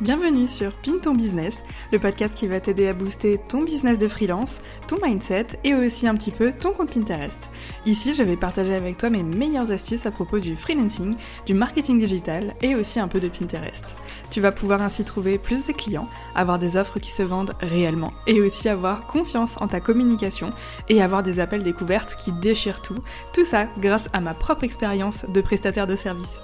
Bienvenue 0.00 0.46
sur 0.46 0.74
Pin 0.74 0.98
ton 1.02 1.12
business, 1.12 1.64
le 1.90 1.98
podcast 1.98 2.32
qui 2.32 2.46
va 2.46 2.60
t'aider 2.60 2.86
à 2.86 2.92
booster 2.92 3.36
ton 3.48 3.64
business 3.64 3.98
de 3.98 4.06
freelance, 4.06 4.60
ton 4.86 4.96
mindset 5.04 5.48
et 5.64 5.74
aussi 5.74 6.06
un 6.06 6.14
petit 6.14 6.30
peu 6.30 6.52
ton 6.52 6.70
compte 6.70 6.94
Pinterest. 6.94 7.50
Ici, 7.84 8.14
je 8.14 8.22
vais 8.22 8.36
partager 8.36 8.76
avec 8.76 8.96
toi 8.96 9.10
mes 9.10 9.24
meilleures 9.24 9.72
astuces 9.72 10.06
à 10.06 10.12
propos 10.12 10.38
du 10.38 10.54
freelancing, 10.54 11.16
du 11.46 11.54
marketing 11.54 11.98
digital 11.98 12.54
et 12.62 12.76
aussi 12.76 13.00
un 13.00 13.08
peu 13.08 13.18
de 13.18 13.26
Pinterest. 13.26 13.96
Tu 14.30 14.40
vas 14.40 14.52
pouvoir 14.52 14.82
ainsi 14.82 15.02
trouver 15.02 15.36
plus 15.36 15.66
de 15.66 15.72
clients, 15.72 16.08
avoir 16.36 16.60
des 16.60 16.76
offres 16.76 17.00
qui 17.00 17.10
se 17.10 17.24
vendent 17.24 17.54
réellement 17.60 18.12
et 18.28 18.40
aussi 18.40 18.68
avoir 18.68 19.04
confiance 19.08 19.60
en 19.60 19.66
ta 19.66 19.80
communication 19.80 20.52
et 20.88 21.02
avoir 21.02 21.24
des 21.24 21.40
appels 21.40 21.64
découvertes 21.64 22.14
qui 22.14 22.30
déchirent 22.30 22.82
tout. 22.82 23.02
Tout 23.32 23.44
ça 23.44 23.66
grâce 23.78 24.06
à 24.12 24.20
ma 24.20 24.34
propre 24.34 24.62
expérience 24.62 25.26
de 25.28 25.40
prestataire 25.40 25.88
de 25.88 25.96
service. 25.96 26.38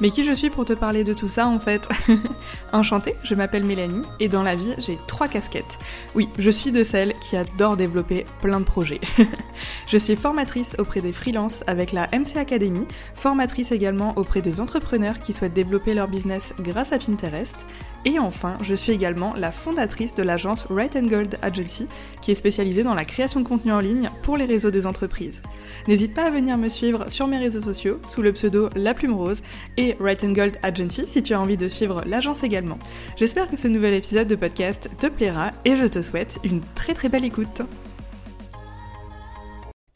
Mais 0.00 0.10
qui 0.10 0.24
je 0.24 0.32
suis 0.32 0.50
pour 0.50 0.64
te 0.64 0.72
parler 0.72 1.04
de 1.04 1.12
tout 1.12 1.28
ça 1.28 1.46
en 1.46 1.58
fait 1.58 1.88
Enchantée, 2.72 3.16
je 3.24 3.34
m'appelle 3.34 3.64
Mélanie 3.64 4.02
et 4.18 4.28
dans 4.28 4.42
la 4.42 4.54
vie 4.54 4.74
j'ai 4.78 4.98
trois 5.06 5.28
casquettes. 5.28 5.78
Oui, 6.14 6.28
je 6.38 6.50
suis 6.50 6.72
de 6.72 6.84
celles 6.84 7.14
qui 7.20 7.36
adorent 7.36 7.76
développer 7.76 8.24
plein 8.40 8.60
de 8.60 8.64
projets. 8.64 9.00
je 9.86 9.98
suis 9.98 10.16
formatrice 10.16 10.76
auprès 10.78 11.00
des 11.00 11.12
freelances 11.12 11.62
avec 11.66 11.92
la 11.92 12.06
MC 12.08 12.36
Academy, 12.36 12.86
formatrice 13.14 13.72
également 13.72 14.16
auprès 14.16 14.42
des 14.42 14.60
entrepreneurs 14.60 15.18
qui 15.18 15.32
souhaitent 15.32 15.54
développer 15.54 15.94
leur 15.94 16.08
business 16.08 16.54
grâce 16.60 16.92
à 16.92 16.98
Pinterest. 16.98 17.66
Et 18.04 18.18
enfin, 18.18 18.56
je 18.62 18.74
suis 18.74 18.92
également 18.92 19.34
la 19.34 19.52
fondatrice 19.52 20.14
de 20.14 20.22
l'agence 20.22 20.66
Right 20.70 20.96
and 20.96 21.06
Gold 21.06 21.38
Agency, 21.42 21.86
qui 22.22 22.30
est 22.30 22.34
spécialisée 22.34 22.82
dans 22.82 22.94
la 22.94 23.04
création 23.04 23.40
de 23.40 23.46
contenu 23.46 23.72
en 23.72 23.80
ligne 23.80 24.10
pour 24.22 24.36
les 24.36 24.46
réseaux 24.46 24.70
des 24.70 24.86
entreprises. 24.86 25.42
N'hésite 25.86 26.14
pas 26.14 26.24
à 26.24 26.30
venir 26.30 26.56
me 26.56 26.68
suivre 26.68 27.10
sur 27.10 27.26
mes 27.26 27.38
réseaux 27.38 27.60
sociaux 27.60 27.98
sous 28.06 28.22
le 28.22 28.32
pseudo 28.32 28.70
La 28.74 28.94
Plume 28.94 29.14
Rose 29.14 29.42
et 29.76 29.96
Right 30.00 30.24
and 30.24 30.32
Gold 30.32 30.56
Agency 30.62 31.04
si 31.06 31.22
tu 31.22 31.34
as 31.34 31.40
envie 31.40 31.58
de 31.58 31.68
suivre 31.68 32.02
l'agence 32.06 32.42
également. 32.42 32.78
J'espère 33.16 33.50
que 33.50 33.56
ce 33.56 33.68
nouvel 33.68 33.94
épisode 33.94 34.28
de 34.28 34.36
podcast 34.36 34.88
te 34.98 35.06
plaira 35.06 35.50
et 35.64 35.76
je 35.76 35.86
te 35.86 36.00
souhaite 36.00 36.38
une 36.42 36.62
très 36.74 36.94
très 36.94 37.08
belle 37.10 37.24
écoute. 37.24 37.62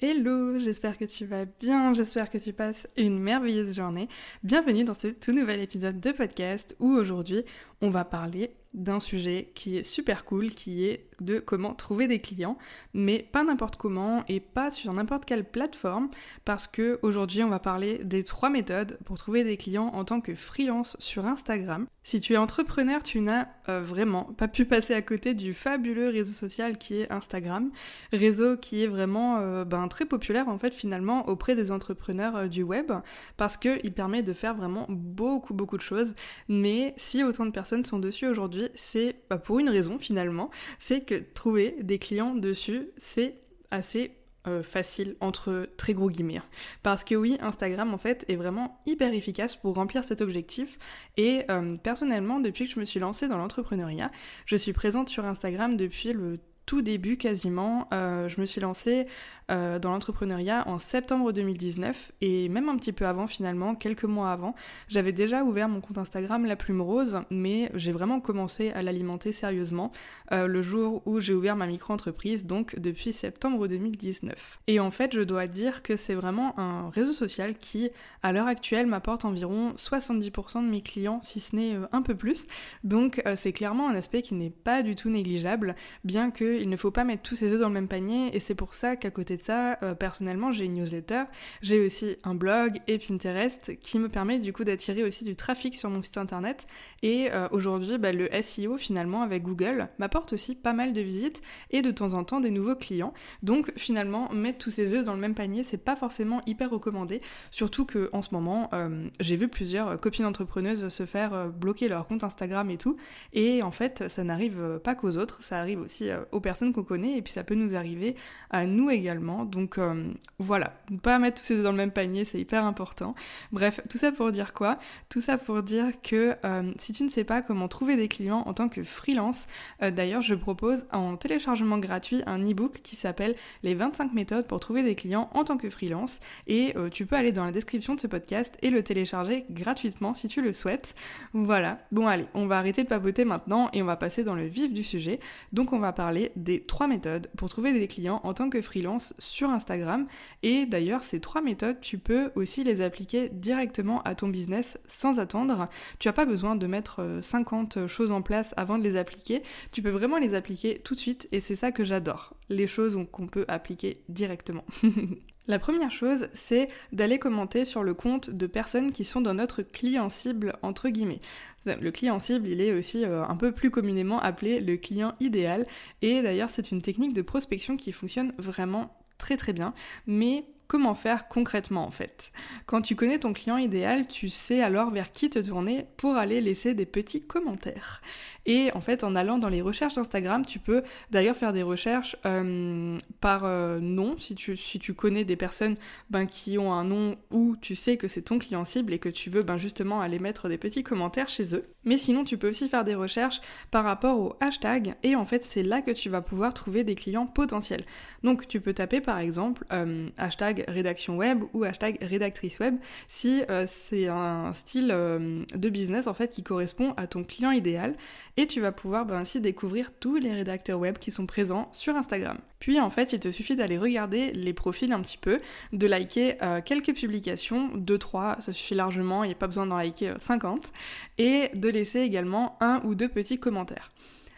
Hello, 0.06 0.58
j'espère 0.58 0.98
que 0.98 1.06
tu 1.06 1.24
vas 1.24 1.47
bien, 1.47 1.94
j'espère 1.94 2.28
que 2.28 2.36
tu 2.36 2.52
passes 2.52 2.86
une 2.98 3.19
merveilleuse 3.19 3.74
journée. 3.74 4.06
Bienvenue 4.42 4.84
dans 4.84 4.92
ce 4.92 5.06
tout 5.06 5.33
nouvel 5.33 5.62
épisode 5.62 5.98
de 5.98 6.12
podcast 6.12 6.77
où 6.78 6.91
aujourd'hui 6.91 7.42
on 7.80 7.88
va 7.88 8.05
parler 8.05 8.55
d'un 8.75 9.00
sujet 9.00 9.53
qui 9.55 9.78
est 9.78 9.83
super 9.83 10.25
cool, 10.25 10.50
qui 10.50 10.84
est 10.84 11.06
de 11.20 11.39
comment 11.39 11.75
trouver 11.75 12.08
des 12.08 12.20
clients, 12.20 12.58
mais 12.92 13.20
pas 13.30 13.44
n'importe 13.44 13.77
comment 13.77 14.25
et 14.28 14.41
pas 14.41 14.70
sur 14.70 14.92
n'importe 14.92 15.25
quelle 15.25 15.44
plateforme, 15.44 16.11
parce 16.44 16.67
que 16.67 16.98
aujourd'hui 17.02 17.42
on 17.42 17.48
va 17.48 17.61
parler 17.61 17.98
des 18.05 18.25
trois 18.25 18.50
méthodes 18.50 18.98
pour 19.05 19.17
trouver 19.17 19.45
des 19.45 19.56
clients 19.56 19.92
en 19.95 20.05
tant 20.05 20.20
que 20.20 20.34
freelance 20.34 20.97
sur 20.98 21.27
Instagram. 21.27 21.86
Si 22.02 22.20
tu 22.20 22.34
es 22.34 22.36
entrepreneur, 22.36 23.02
tu 23.02 23.20
n'as 23.20 23.47
euh, 23.70 23.80
vraiment 23.80 24.25
pas 24.25 24.48
pu 24.48 24.67
passer 24.67 24.92
à 24.92 25.00
côté 25.00 25.33
du 25.33 25.55
fabuleux 25.55 26.11
réseau 26.11 26.34
social 26.34 26.77
qui 26.77 26.98
est 27.00 27.11
Instagram, 27.11 27.70
réseau 28.12 28.58
qui 28.58 28.83
est 28.83 28.86
vraiment 28.86 29.39
euh, 29.39 29.64
ben, 29.64 29.89
très 29.89 30.05
populaire 30.05 30.48
en 30.48 30.58
fait 30.58 30.75
finalement 30.75 31.28
auprès 31.28 31.55
des 31.55 31.72
entrepreneurs 31.72 32.36
euh, 32.36 32.47
du 32.48 32.62
web, 32.62 32.92
parce 33.36 33.56
qu'il 33.56 33.92
permet 33.95 34.22
de 34.22 34.33
faire 34.33 34.55
vraiment 34.55 34.86
beaucoup 34.89 35.55
beaucoup 35.55 35.77
de 35.77 35.83
choses, 35.83 36.14
mais 36.48 36.92
si 36.98 37.25
autant 37.25 37.47
de 37.47 37.50
personnes 37.50 37.84
sont 37.84 37.98
dessus 37.98 38.27
aujourd'hui, 38.27 38.64
c'est 38.75 39.17
bah, 39.31 39.39
pour 39.39 39.59
une 39.59 39.69
raison 39.69 39.98
finalement, 39.98 40.51
c'est 40.79 41.03
que 41.03 41.15
trouver 41.34 41.77
des 41.81 41.98
clients 41.98 42.34
dessus, 42.34 42.89
c'est 42.97 43.41
assez 43.70 44.12
euh, 44.47 44.62
facile 44.62 45.17
entre 45.20 45.70
très 45.79 45.95
gros 45.95 46.11
guillemets. 46.11 46.43
Parce 46.83 47.03
que 47.03 47.15
oui, 47.15 47.39
Instagram 47.41 47.95
en 47.95 47.98
fait 47.98 48.27
est 48.29 48.37
vraiment 48.37 48.79
hyper 48.85 49.15
efficace 49.15 49.57
pour 49.57 49.75
remplir 49.75 50.05
cet 50.05 50.20
objectif. 50.20 50.79
Et 51.17 51.45
euh, 51.51 51.77
personnellement, 51.77 52.41
depuis 52.41 52.67
que 52.67 52.73
je 52.73 52.79
me 52.79 52.85
suis 52.85 53.01
lancée 53.01 53.27
dans 53.27 53.39
l'entrepreneuriat, 53.39 54.11
je 54.45 54.57
suis 54.57 54.75
présente 54.75 55.09
sur 55.09 55.25
Instagram 55.25 55.79
depuis 55.79 56.12
le 56.12 56.39
tout 56.67 56.83
début 56.83 57.17
quasiment. 57.17 57.89
Euh, 57.92 58.29
je 58.29 58.41
me 58.41 58.47
suis 58.47 58.61
lancée 58.61 59.07
euh, 59.51 59.79
dans 59.79 59.91
l'entrepreneuriat 59.91 60.67
en 60.67 60.79
septembre 60.79 61.33
2019 61.33 62.13
et 62.20 62.48
même 62.48 62.69
un 62.69 62.77
petit 62.77 62.92
peu 62.92 63.07
avant 63.07 63.27
finalement, 63.27 63.75
quelques 63.75 64.05
mois 64.05 64.30
avant, 64.30 64.55
j'avais 64.89 65.13
déjà 65.13 65.45
ouvert 65.45 65.69
mon 65.69 65.80
compte 65.80 65.98
Instagram 65.98 66.47
La 66.47 66.57
Plume 66.57 66.80
Rose, 66.80 67.20
mais 67.30 67.70
j'ai 67.74 67.92
vraiment 67.92 68.20
commencé 68.20 68.70
à 68.70 68.83
l'alimenter 68.83 69.33
sérieusement 69.33 69.92
euh, 70.33 70.47
le 70.47 70.63
jour 70.63 71.03
où 71.07 71.20
j'ai 71.20 71.35
ouvert 71.35 71.57
ma 71.57 71.67
micro-entreprise, 71.67 72.47
donc 72.47 72.79
depuis 72.79 73.13
septembre 73.13 73.69
2019. 73.69 74.61
Et 74.67 74.80
en 74.80 74.91
fait, 74.91 75.14
je 75.14 75.20
dois 75.20 75.47
dire 75.47 75.83
que 75.83 75.97
c'est 75.97 76.14
vraiment 76.14 76.58
un 76.58 76.89
réseau 76.91 77.13
social 77.13 77.55
qui, 77.58 77.91
à 78.23 78.33
l'heure 78.33 78.47
actuelle, 78.47 78.86
m'apporte 78.86 79.24
environ 79.24 79.74
70% 79.77 80.64
de 80.64 80.70
mes 80.70 80.80
clients, 80.80 81.20
si 81.23 81.41
ce 81.41 81.55
n'est 81.55 81.77
un 81.92 82.03
peu 82.03 82.14
plus. 82.14 82.47
Donc 82.83 83.23
c'est 83.36 83.53
clairement 83.53 83.89
un 83.89 83.95
aspect 83.95 84.23
qui 84.23 84.35
n'est 84.35 84.51
pas 84.51 84.83
du 84.83 84.95
tout 84.95 85.11
négligeable, 85.11 85.77
bien 86.05 86.30
que 86.30 86.54
il 86.61 86.69
ne 86.69 86.77
faut 86.77 86.91
pas 86.91 87.05
mettre 87.05 87.23
tous 87.23 87.35
ses 87.35 87.53
œufs 87.53 87.61
dans 87.61 87.69
le 87.69 87.75
même 87.75 87.89
panier 87.89 88.35
et 88.35 88.41
c'est 88.41 88.55
pour 88.55 88.75
ça 88.75 88.97
qu'à 88.97 89.11
côté 89.11 89.37
de 89.37 89.42
ça, 89.42 89.79
euh, 89.83 89.95
personnellement, 89.95 90.53
j'ai 90.53 90.65
une 90.65 90.75
newsletter, 90.75 91.25
j'ai 91.63 91.85
aussi 91.85 92.17
un 92.25 92.35
blog 92.35 92.81
et 92.87 92.98
Pinterest 92.98 93.79
qui 93.81 93.98
me 93.98 94.09
permet 94.09 94.39
du 94.39 94.53
coup 94.53 94.65
d'attirer 94.65 95.05
aussi 95.05 95.25
du 95.25 95.37
trafic 95.37 95.77
sur 95.77 95.91
mon 95.91 96.03
site 96.03 96.19
internet. 96.19 96.67
Et 97.03 97.29
euh, 97.33 97.48
aujourd'hui, 97.51 97.98
bah, 97.98 98.13
le 98.13 98.29
SEO 98.42 98.77
finalement 98.77 99.23
avec 99.23 99.42
Google 99.42 99.89
m'apporte 99.98 100.33
aussi 100.33 100.55
pas 100.55 100.73
mal 100.73 100.92
de 100.92 101.01
visites 101.01 101.42
et 101.70 101.83
de 101.83 101.91
temps 101.91 102.15
en 102.15 102.25
temps 102.25 102.41
des 102.41 102.51
nouveaux 102.51 102.77
clients. 102.77 103.15
Donc 103.42 103.73
finalement, 103.77 104.31
mettre 104.33 104.59
tous 104.59 104.71
ses 104.71 104.95
œufs 104.95 105.05
dans 105.05 105.15
le 105.15 105.21
même 105.21 105.35
panier, 105.35 105.63
c'est 105.65 105.79
pas 105.79 105.97
forcément 105.97 106.42
hyper 106.47 106.71
recommandé, 106.71 107.21
surtout 107.51 107.85
que 107.85 108.11
en 108.13 108.23
ce 108.23 108.31
moment, 108.33 108.69
euh, 108.73 109.09
j'ai 109.21 109.36
vu 109.36 109.48
plusieurs 109.48 110.01
copines 110.01 110.27
entrepreneuses 110.27 110.89
se 110.89 111.07
faire 111.07 111.48
bloquer 111.48 111.89
leur 111.89 112.07
compte 112.07 112.25
Instagram 112.25 112.71
et 112.71 112.79
tout. 112.79 112.97
Et 113.33 113.63
en 113.63 113.71
fait, 113.71 114.05
ça 114.09 114.25
n'arrive 114.25 114.81
pas 114.83 114.95
qu'aux 114.95 115.17
autres, 115.17 115.42
ça 115.42 115.59
arrive 115.59 115.81
aussi 115.81 116.11
aux 116.33 116.41
personnes 116.44 116.72
qu'on 116.72 116.84
connaît 116.84 117.16
et 117.16 117.22
puis 117.22 117.32
ça 117.32 117.42
peut 117.42 117.55
nous 117.55 117.74
arriver 117.74 118.14
à 118.50 118.66
nous 118.66 118.90
également. 118.90 119.44
Donc 119.44 119.78
euh, 119.78 120.12
voilà, 120.38 120.74
ne 120.90 120.98
pas 120.98 121.18
mettre 121.18 121.40
tous 121.40 121.46
ces 121.46 121.56
deux 121.56 121.62
dans 121.62 121.72
le 121.72 121.77
même 121.77 121.90
panier, 121.90 122.24
c'est 122.24 122.38
hyper 122.38 122.64
important. 122.64 123.14
Bref, 123.50 123.80
tout 123.88 123.98
ça 123.98 124.12
pour 124.12 124.30
dire 124.30 124.52
quoi? 124.52 124.78
Tout 125.08 125.20
ça 125.20 125.38
pour 125.38 125.62
dire 125.62 125.86
que 126.02 126.36
euh, 126.44 126.72
si 126.78 126.92
tu 126.92 127.02
ne 127.02 127.08
sais 127.08 127.24
pas 127.24 127.42
comment 127.42 127.66
trouver 127.66 127.96
des 127.96 128.08
clients 128.08 128.43
en 128.46 128.52
tant 128.52 128.69
que 128.69 128.82
freelance, 128.82 129.46
euh, 129.82 129.90
d'ailleurs 129.90 130.20
je 130.20 130.34
propose 130.34 130.84
en 130.93 131.16
téléchargement 131.16 131.78
gratuit 131.78 132.22
un 132.26 132.38
e-book 132.38 132.81
qui 132.82 132.94
s'appelle 132.94 133.34
Les 133.62 133.75
25 133.75 134.12
méthodes 134.12 134.46
pour 134.46 134.61
trouver 134.61 134.82
des 134.82 134.94
clients 134.94 135.31
en 135.32 135.44
tant 135.44 135.56
que 135.56 135.70
freelance 135.70 136.19
et 136.46 136.75
tu 136.90 137.06
peux 137.06 137.16
aller 137.16 137.32
dans 137.32 137.44
la 137.44 137.52
description 137.52 137.94
de 137.94 138.00
ce 138.00 138.06
podcast 138.06 138.58
et 138.61 138.70
le 138.70 138.82
télécharger 138.82 139.46
gratuitement 139.50 140.12
si 140.12 140.28
tu 140.28 140.43
le 140.43 140.52
souhaites. 140.52 140.94
Voilà, 141.32 141.78
bon 141.90 142.06
allez, 142.06 142.26
on 142.34 142.46
va 142.46 142.58
arrêter 142.58 142.82
de 142.82 142.88
papoter 142.88 143.25
maintenant 143.25 143.70
et 143.72 143.82
on 143.82 143.87
va 143.87 143.96
passer 143.96 144.25
dans 144.25 144.34
le 144.34 144.44
vif 144.46 144.72
du 144.72 144.82
sujet. 144.82 145.20
Donc 145.52 145.72
on 145.72 145.78
va 145.78 145.93
parler 145.93 146.32
des 146.37 146.64
trois 146.64 146.87
méthodes 146.87 147.28
pour 147.37 147.49
trouver 147.49 147.72
des 147.72 147.87
clients 147.87 148.20
en 148.25 148.34
tant 148.34 148.50
que 148.50 148.61
freelance 148.61 149.14
sur 149.19 149.50
Instagram. 149.50 150.06
Et 150.43 150.67
d'ailleurs, 150.67 151.02
ces 151.02 151.20
trois 151.20 151.43
méthodes, 151.43 151.81
tu 151.81 151.99
peux 151.99 152.31
aussi 152.34 152.64
les 152.64 152.81
appliquer 152.81 153.28
directement 153.28 154.02
à 154.02 154.14
ton 154.14 154.28
business 154.28 154.78
sans 154.87 155.19
attendre. 155.19 155.69
Tu 155.99 156.08
n'as 156.08 156.12
pas 156.12 156.26
besoin 156.26 156.56
de 156.56 156.67
mettre 156.67 157.19
50 157.20 157.76
euh, 157.76 157.88
choses 157.88 158.12
en 158.12 158.23
place 158.23 158.55
avant 158.56 158.78
de 158.78 158.84
les 158.84 158.96
appliquer. 158.96 159.43
Tu 159.73 159.82
peux 159.82 159.90
vraiment 159.90 160.19
les 160.19 160.34
appliquer 160.34 160.81
tout 160.84 160.94
de 160.94 161.00
suite 161.00 161.28
et 161.32 161.40
c'est 161.40 161.56
ça 161.56 161.73
que 161.73 161.84
j'adore. 161.84 162.34
Les 162.49 162.67
choses 162.67 162.99
qu'on 163.11 163.26
peut 163.26 163.44
appliquer 163.49 164.02
directement. 164.08 164.64
La 165.46 165.58
première 165.58 165.90
chose, 165.90 166.28
c'est 166.32 166.69
d'aller 166.93 167.19
commenter 167.19 167.66
sur 167.66 167.82
le 167.82 167.93
compte 167.93 168.31
de 168.31 168.46
personnes 168.46 168.93
qui 168.93 169.05
sont 169.05 169.20
dans 169.20 169.34
notre 169.34 169.62
client 169.62 170.08
cible, 170.08 170.56
entre 170.62 170.88
guillemets. 170.88 171.20
Le 171.66 171.90
client 171.90 172.19
cible, 172.19 172.49
il 172.49 172.60
est 172.60 172.72
aussi 172.72 173.05
euh, 173.05 173.25
un 173.25 173.37
peu 173.37 173.52
plus 173.52 173.70
communément 173.70 174.20
appelé 174.20 174.60
le 174.60 174.76
client 174.76 175.14
idéal, 175.20 175.66
et 176.02 176.22
d'ailleurs 176.22 176.50
c'est 176.50 176.70
une 176.70 176.82
technique 176.82 177.12
de 177.12 177.22
prospection 177.22 177.76
qui 177.76 177.93
fonctionne 177.93 178.32
vraiment 178.38 178.96
très 179.19 179.37
très 179.37 179.52
bien, 179.52 179.75
mais 180.06 180.44
comment 180.67 180.94
faire 180.94 181.29
concrètement 181.29 181.85
en 181.87 181.91
fait. 181.91 182.32
Quand 182.67 182.81
tu 182.81 182.97
connais 182.97 183.19
ton 183.19 183.32
client 183.32 183.56
idéal, 183.56 184.06
tu 184.06 184.29
sais 184.29 184.62
alors 184.62 184.91
vers 184.91 185.12
qui 185.12 185.31
te 185.31 185.38
tourner 185.38 185.87
pour 185.97 186.17
aller 186.17 186.41
laisser 186.41 186.75
des 186.75 186.87
petits 186.87 187.21
commentaires. 187.21 188.00
Et 188.47 188.71
en 188.75 188.81
fait, 188.81 189.05
en 189.05 189.17
allant 189.17 189.38
dans 189.38 189.49
les 189.49 189.62
recherches 189.62 189.94
d'Instagram, 189.94 190.44
tu 190.44 190.59
peux 190.59 190.83
d'ailleurs 191.11 191.37
faire 191.37 191.53
des 191.53 191.62
recherches 191.62 192.17
euh, 192.27 192.99
par 193.21 193.44
euh, 193.44 193.81
nom, 193.81 194.17
si 194.19 194.35
tu, 194.35 194.94
connais 194.94 195.25
des 195.25 195.37
personnes 195.37 195.77
ben, 196.11 196.27
qui 196.27 196.59
ont 196.59 196.73
un 196.73 196.85
nom 196.85 197.17
où 197.31 197.56
tu 197.61 197.75
sais 197.75 197.97
que 197.97 198.06
c'est 198.06 198.23
ton 198.23 198.38
client 198.38 198.65
cible 198.65 198.93
et 198.93 198.99
que 198.99 199.09
tu 199.09 199.31
veux 199.31 199.43
ben, 199.43 199.56
justement 199.56 200.00
aller 200.00 200.19
mettre 200.19 200.49
des 200.49 200.59
petits 200.59 200.83
commentaires 200.83 201.29
chez 201.29 201.55
eux. 201.55 201.65
Mais 201.85 201.97
sinon, 201.97 202.25
tu 202.25 202.37
peux 202.37 202.49
aussi 202.49 202.69
faire 202.69 202.85
des 202.85 202.94
recherches 202.94 203.41
par 203.71 203.85
rapport 203.85 204.19
au 204.19 204.37
hashtag 204.41 204.94
et 205.03 205.17
en 205.17 205.25
fait, 205.25 205.43
c'est 205.44 205.62
là 205.62 205.81
que 205.81 205.91
tu 205.91 206.11
vas 206.11 206.21
pouvoir 206.21 206.53
trouver 206.53 206.85
des 206.85 206.94
clients 206.94 207.27
potentiels. 207.27 207.85
Donc, 208.23 208.47
tu 208.47 208.61
peux 208.61 208.75
taper 208.75 209.00
par 209.00 209.19
exemple 209.19 209.65
euh, 209.73 210.09
hashtag 210.19 210.54
rédaction 210.69 211.17
web 211.17 211.43
ou 211.53 211.65
hashtag 211.65 211.99
rédactrice 212.01 212.59
web 212.59 212.77
si 213.09 213.43
c'est 213.67 214.09
un 214.09 214.53
style 214.53 214.89
de 214.89 215.69
business 215.69 216.06
en 216.06 216.15
fait 216.15 216.31
qui 216.31 216.43
correspond 216.43 216.95
à 216.97 217.06
ton 217.06 217.25
client 217.25 217.51
idéal 217.51 217.95
et 218.37 218.47
tu 218.47 218.61
vas 218.61 218.73
pouvoir 218.73 219.06
ben, 219.06 219.17
ainsi 219.17 219.41
découvrir 219.41 219.93
tous 219.99 220.17
les 220.17 220.33
rédacteurs 220.33 220.79
web 220.79 220.99
qui 220.99 221.11
sont 221.11 221.27
présents 221.27 221.69
sur 221.73 221.95
Instagram. 221.97 222.39
Puis 222.59 222.81
en 222.81 222.91
fait, 222.91 223.12
il 223.12 223.21
te 223.21 223.31
suffit 223.31 223.56
d'aller 223.56 223.77
regarder 223.79 224.33
les 224.33 224.53
profils 224.55 224.91
un 224.93 225.01
petit 225.01 225.19
peu, 225.19 225.41
de 225.73 225.87
liker 225.87 226.37
quelques 226.65 226.95
publications, 226.95 227.71
2-3, 227.77 228.41
ça 228.41 228.53
suffit 228.53 228.75
largement, 228.75 229.25
il 229.25 229.29
n'y 229.29 229.35
a 229.35 229.37
pas 229.37 229.47
besoin 229.47 229.67
d'en 229.67 229.77
liker 229.77 230.15
50, 230.19 230.73
et 231.19 231.50
de 231.55 231.69
laisser 231.69 232.00
également 232.00 232.57
un 232.61 232.81
ou 232.85 232.95
deux 232.95 233.09
petits 233.09 233.39
commentaires. 233.39 233.91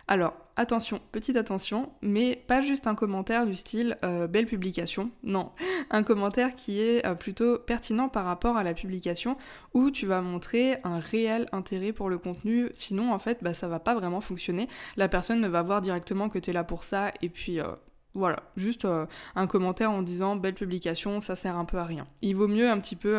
Alors, 0.09 0.35
attention, 0.55 1.01
petite 1.11 1.37
attention, 1.37 1.91
mais 2.01 2.37
pas 2.47 2.61
juste 2.61 2.87
un 2.87 2.95
commentaire 2.95 3.45
du 3.45 3.57
style 3.57 3.99
euh, 4.05 4.29
belle 4.29 4.47
publication, 4.47 5.11
non, 5.25 5.51
un 5.91 6.05
commentaire 6.05 6.55
qui 6.55 6.81
est 6.81 7.05
euh, 7.05 7.17
plutôt 7.17 7.59
pertinent 7.59 8.09
par 8.09 8.25
rapport 8.25 8.57
à 8.57 8.63
la 8.63 8.73
publication 8.73 9.37
où 9.75 9.91
tu 9.91 10.07
vas 10.07 10.21
montrer 10.21 10.79
un 10.85 11.01
réel 11.01 11.47
intérêt 11.51 11.93
pour 11.93 12.09
le 12.09 12.19
contenu, 12.19 12.71
sinon 12.75 13.13
en 13.13 13.19
fait 13.19 13.43
bah, 13.43 13.53
ça 13.53 13.67
va 13.67 13.81
pas 13.81 13.97
vraiment 13.97 14.21
fonctionner, 14.21 14.69
la 14.97 15.09
personne 15.09 15.41
ne 15.41 15.49
va 15.49 15.63
voir 15.63 15.81
directement 15.81 16.29
que 16.29 16.39
tu 16.39 16.51
es 16.51 16.53
là 16.53 16.65
pour 16.65 16.85
ça 16.85 17.11
et 17.23 17.29
puis... 17.29 17.61
Euh, 17.61 17.67
voilà, 18.19 18.45
juste 18.57 18.87
un 19.35 19.47
commentaire 19.47 19.91
en 19.91 20.01
disant 20.01 20.37
belle 20.37 20.55
publication, 20.55 21.21
ça 21.21 21.37
sert 21.37 21.55
un 21.55 21.67
peu 21.67 21.77
à 21.77 21.85
rien. 21.85 22.07
Il 22.23 22.35
vaut 22.35 22.49
mieux 22.49 22.71
un 22.71 22.81
petit 22.81 22.97
peu, 22.97 23.19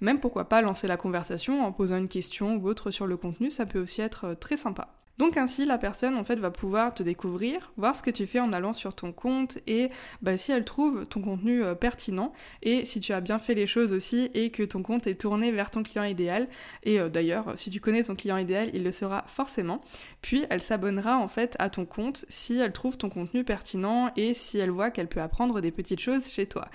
même 0.00 0.18
pourquoi 0.18 0.48
pas 0.48 0.60
lancer 0.60 0.88
la 0.88 0.96
conversation 0.96 1.64
en 1.64 1.70
posant 1.70 1.98
une 1.98 2.08
question 2.08 2.56
ou 2.56 2.66
autre 2.66 2.90
sur 2.90 3.06
le 3.06 3.16
contenu, 3.16 3.52
ça 3.52 3.64
peut 3.64 3.80
aussi 3.80 4.00
être 4.00 4.34
très 4.34 4.56
sympa. 4.56 4.88
Donc 5.16 5.36
ainsi, 5.36 5.64
la 5.64 5.78
personne 5.78 6.16
en 6.16 6.24
fait 6.24 6.36
va 6.36 6.50
pouvoir 6.50 6.92
te 6.92 7.02
découvrir, 7.04 7.72
voir 7.76 7.94
ce 7.94 8.02
que 8.02 8.10
tu 8.10 8.26
fais 8.26 8.40
en 8.40 8.52
allant 8.52 8.72
sur 8.72 8.94
ton 8.94 9.12
compte 9.12 9.58
et 9.68 9.90
bah, 10.22 10.36
si 10.36 10.50
elle 10.50 10.64
trouve 10.64 11.06
ton 11.06 11.20
contenu 11.20 11.62
euh, 11.62 11.76
pertinent 11.76 12.32
et 12.62 12.84
si 12.84 12.98
tu 12.98 13.12
as 13.12 13.20
bien 13.20 13.38
fait 13.38 13.54
les 13.54 13.68
choses 13.68 13.92
aussi 13.92 14.30
et 14.34 14.50
que 14.50 14.64
ton 14.64 14.82
compte 14.82 15.06
est 15.06 15.20
tourné 15.20 15.52
vers 15.52 15.70
ton 15.70 15.84
client 15.84 16.02
idéal. 16.02 16.48
Et 16.82 16.98
euh, 16.98 17.08
d'ailleurs, 17.08 17.52
si 17.56 17.70
tu 17.70 17.80
connais 17.80 18.02
ton 18.02 18.16
client 18.16 18.38
idéal, 18.38 18.70
il 18.74 18.82
le 18.82 18.90
sera 18.90 19.24
forcément. 19.28 19.80
Puis 20.20 20.46
elle 20.50 20.62
s'abonnera 20.62 21.16
en 21.16 21.28
fait 21.28 21.54
à 21.60 21.70
ton 21.70 21.84
compte 21.84 22.24
si 22.28 22.58
elle 22.58 22.72
trouve 22.72 22.96
ton 22.96 23.08
contenu 23.08 23.44
pertinent 23.44 24.10
et 24.16 24.34
si 24.34 24.58
elle 24.58 24.70
voit 24.70 24.90
qu'elle 24.90 25.08
peut 25.08 25.20
apprendre 25.20 25.60
des 25.60 25.70
petites 25.70 26.00
choses 26.00 26.28
chez 26.28 26.46
toi. 26.46 26.68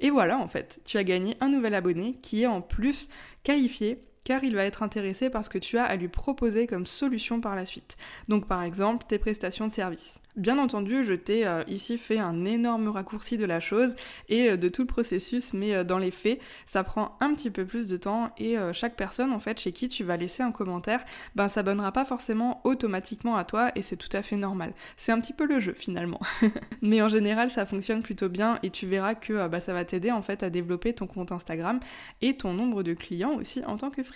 Et 0.00 0.10
voilà 0.10 0.38
en 0.38 0.48
fait, 0.48 0.80
tu 0.84 0.98
as 0.98 1.04
gagné 1.04 1.36
un 1.40 1.48
nouvel 1.48 1.74
abonné 1.74 2.18
qui 2.20 2.42
est 2.42 2.46
en 2.46 2.60
plus 2.60 3.08
qualifié 3.42 4.02
car 4.26 4.42
il 4.42 4.56
va 4.56 4.64
être 4.64 4.82
intéressé 4.82 5.30
par 5.30 5.44
ce 5.44 5.48
que 5.48 5.56
tu 5.56 5.78
as 5.78 5.84
à 5.84 5.94
lui 5.94 6.08
proposer 6.08 6.66
comme 6.66 6.84
solution 6.84 7.40
par 7.40 7.54
la 7.54 7.64
suite. 7.64 7.96
Donc 8.26 8.48
par 8.48 8.64
exemple 8.64 9.06
tes 9.08 9.18
prestations 9.18 9.68
de 9.68 9.72
service. 9.72 10.20
Bien 10.36 10.58
entendu, 10.58 11.02
je 11.02 11.14
t'ai 11.14 11.46
euh, 11.46 11.62
ici 11.66 11.96
fait 11.96 12.18
un 12.18 12.44
énorme 12.44 12.88
raccourci 12.88 13.38
de 13.38 13.46
la 13.46 13.58
chose 13.58 13.94
et 14.28 14.50
euh, 14.50 14.56
de 14.58 14.68
tout 14.68 14.82
le 14.82 14.86
processus, 14.86 15.54
mais 15.54 15.74
euh, 15.74 15.82
dans 15.82 15.96
les 15.96 16.10
faits, 16.10 16.40
ça 16.66 16.84
prend 16.84 17.16
un 17.20 17.32
petit 17.32 17.50
peu 17.50 17.64
plus 17.64 17.86
de 17.86 17.96
temps 17.96 18.30
et 18.36 18.56
chaque 18.72 18.96
personne 18.96 19.32
en 19.32 19.38
fait 19.38 19.58
chez 19.60 19.72
qui 19.72 19.88
tu 19.88 20.04
vas 20.04 20.16
laisser 20.16 20.42
un 20.42 20.50
commentaire, 20.50 21.04
ben 21.36 21.48
s'abonnera 21.48 21.92
pas 21.92 22.04
forcément 22.04 22.60
automatiquement 22.64 23.36
à 23.36 23.44
toi 23.44 23.70
et 23.76 23.82
c'est 23.82 23.96
tout 23.96 24.14
à 24.14 24.22
fait 24.22 24.36
normal. 24.36 24.74
C'est 24.96 25.12
un 25.12 25.20
petit 25.20 25.32
peu 25.32 25.46
le 25.46 25.60
jeu 25.60 25.74
finalement. 25.74 26.20
mais 26.82 27.00
en 27.00 27.08
général, 27.08 27.50
ça 27.50 27.64
fonctionne 27.64 28.02
plutôt 28.02 28.28
bien 28.28 28.58
et 28.62 28.70
tu 28.70 28.86
verras 28.86 29.14
que 29.14 29.46
bah, 29.48 29.60
ça 29.60 29.72
va 29.72 29.84
t'aider 29.84 30.10
en 30.10 30.22
fait 30.22 30.42
à 30.42 30.50
développer 30.50 30.92
ton 30.92 31.06
compte 31.06 31.32
Instagram 31.32 31.80
et 32.20 32.36
ton 32.36 32.52
nombre 32.52 32.82
de 32.82 32.92
clients 32.94 33.36
aussi 33.36 33.64
en 33.64 33.76
tant 33.76 33.90
que 33.90 34.02
freelance. 34.02 34.15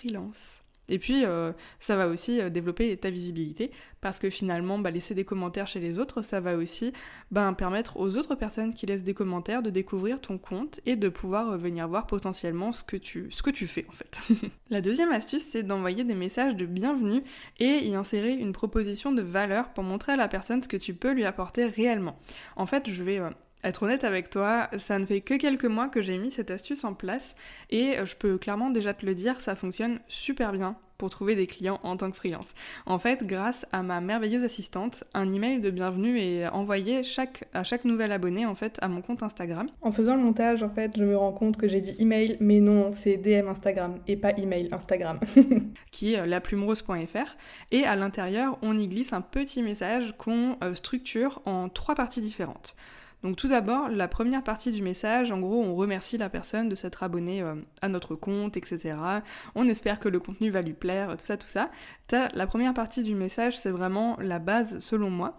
Et 0.91 0.99
puis, 0.99 1.23
euh, 1.25 1.53
ça 1.79 1.95
va 1.95 2.07
aussi 2.07 2.41
euh, 2.41 2.49
développer 2.49 2.95
ta 2.97 3.09
visibilité, 3.09 3.71
parce 4.01 4.19
que 4.19 4.29
finalement, 4.29 4.77
bah, 4.77 4.91
laisser 4.91 5.15
des 5.15 5.23
commentaires 5.23 5.65
chez 5.65 5.79
les 5.79 5.99
autres, 5.99 6.21
ça 6.21 6.41
va 6.41 6.57
aussi 6.57 6.91
bah, 7.31 7.53
permettre 7.57 7.97
aux 7.97 8.17
autres 8.17 8.35
personnes 8.35 8.73
qui 8.73 8.85
laissent 8.85 9.03
des 9.03 9.13
commentaires 9.13 9.63
de 9.63 9.69
découvrir 9.69 10.19
ton 10.19 10.37
compte 10.37 10.81
et 10.85 10.97
de 10.97 11.07
pouvoir 11.07 11.51
euh, 11.51 11.57
venir 11.57 11.87
voir 11.87 12.07
potentiellement 12.07 12.73
ce 12.73 12.83
que 12.83 12.97
tu, 12.97 13.31
ce 13.31 13.41
que 13.41 13.49
tu 13.49 13.67
fais 13.67 13.85
en 13.87 13.93
fait. 13.93 14.27
La 14.69 14.81
deuxième 14.81 15.11
astuce, 15.11 15.43
c'est 15.49 15.63
d'envoyer 15.63 16.03
des 16.03 16.15
messages 16.15 16.57
de 16.57 16.65
bienvenue 16.65 17.23
et 17.59 17.87
y 17.87 17.95
insérer 17.95 18.33
une 18.33 18.51
proposition 18.51 19.13
de 19.13 19.21
valeur 19.21 19.71
pour 19.71 19.85
montrer 19.85 20.11
à 20.11 20.17
la 20.17 20.27
personne 20.27 20.61
ce 20.61 20.67
que 20.67 20.77
tu 20.77 20.93
peux 20.93 21.13
lui 21.13 21.23
apporter 21.23 21.67
réellement. 21.67 22.19
En 22.57 22.65
fait, 22.65 22.89
je 22.89 23.03
vais 23.03 23.21
être 23.63 23.83
honnête 23.83 24.03
avec 24.03 24.29
toi, 24.29 24.69
ça 24.77 24.99
ne 24.99 25.05
fait 25.05 25.21
que 25.21 25.35
quelques 25.35 25.65
mois 25.65 25.87
que 25.87 26.01
j'ai 26.01 26.17
mis 26.17 26.31
cette 26.31 26.51
astuce 26.51 26.83
en 26.83 26.93
place 26.93 27.35
et 27.69 27.97
euh, 27.99 28.05
je 28.05 28.15
peux 28.15 28.37
clairement 28.37 28.69
déjà 28.69 28.93
te 28.93 29.05
le 29.05 29.15
dire, 29.15 29.41
ça 29.41 29.55
fonctionne 29.55 29.99
super 30.07 30.51
bien 30.51 30.75
pour 31.01 31.09
trouver 31.09 31.35
des 31.35 31.47
clients 31.47 31.79
en 31.81 31.97
tant 31.97 32.11
que 32.11 32.15
freelance. 32.15 32.49
En 32.85 32.99
fait, 32.99 33.25
grâce 33.25 33.65
à 33.71 33.81
ma 33.81 34.01
merveilleuse 34.01 34.43
assistante, 34.43 35.03
un 35.15 35.31
email 35.31 35.59
de 35.59 35.71
bienvenue 35.71 36.19
est 36.19 36.47
envoyé 36.49 37.01
chaque, 37.03 37.45
à 37.55 37.63
chaque 37.63 37.85
nouvel 37.85 38.11
abonné 38.11 38.45
en 38.45 38.53
fait 38.53 38.77
à 38.83 38.87
mon 38.87 39.01
compte 39.01 39.23
Instagram. 39.23 39.67
En 39.81 39.91
faisant 39.91 40.15
le 40.15 40.21
montage, 40.21 40.61
en 40.61 40.69
fait, 40.69 40.91
je 40.95 41.03
me 41.03 41.17
rends 41.17 41.31
compte 41.31 41.57
que 41.57 41.67
j'ai 41.67 41.81
dit 41.81 41.95
email, 41.97 42.37
mais 42.39 42.59
non, 42.59 42.91
c'est 42.93 43.17
DM 43.17 43.47
Instagram 43.47 43.97
et 44.07 44.15
pas 44.15 44.33
email 44.37 44.69
Instagram, 44.71 45.19
qui 45.91 46.13
est 46.13 46.27
laplumerose.fr. 46.27 47.35
Et 47.71 47.83
à 47.83 47.95
l'intérieur, 47.95 48.59
on 48.61 48.77
y 48.77 48.87
glisse 48.87 49.11
un 49.11 49.21
petit 49.21 49.63
message 49.63 50.13
qu'on 50.19 50.55
euh, 50.63 50.75
structure 50.75 51.41
en 51.45 51.67
trois 51.67 51.95
parties 51.95 52.21
différentes. 52.21 52.75
Donc 53.23 53.35
tout 53.35 53.47
d'abord, 53.47 53.87
la 53.89 54.07
première 54.07 54.43
partie 54.43 54.71
du 54.71 54.81
message, 54.81 55.31
en 55.31 55.39
gros, 55.39 55.61
on 55.63 55.75
remercie 55.75 56.17
la 56.17 56.29
personne 56.29 56.69
de 56.69 56.75
s'être 56.75 57.03
abonnée 57.03 57.41
euh, 57.41 57.55
à 57.81 57.87
notre 57.87 58.15
compte, 58.15 58.57
etc. 58.57 58.95
On 59.53 59.67
espère 59.67 59.99
que 59.99 60.09
le 60.09 60.19
contenu 60.19 60.49
va 60.49 60.61
lui 60.61 60.73
plaire, 60.73 61.15
tout 61.17 61.25
ça, 61.25 61.37
tout 61.37 61.47
ça. 61.47 61.69
La 62.33 62.47
première 62.47 62.73
partie 62.73 63.03
du 63.03 63.15
message, 63.15 63.57
c'est 63.57 63.69
vraiment 63.69 64.17
la 64.19 64.39
base 64.39 64.79
selon 64.79 65.09
moi. 65.09 65.37